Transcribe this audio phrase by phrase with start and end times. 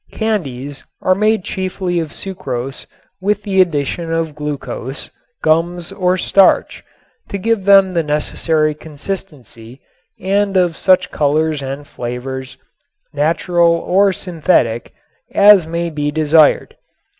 [0.11, 2.87] Candies are made chiefly of sucrose
[3.21, 5.11] with the addition of glucose,
[5.43, 6.83] gums or starch,
[7.29, 9.79] to give them the necessary consistency
[10.19, 12.57] and of such colors and flavors,
[13.13, 14.91] natural or synthetic,
[15.35, 16.77] as may be desired.